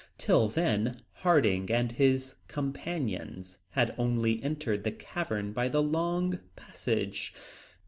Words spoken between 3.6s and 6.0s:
had only entered the cavern by the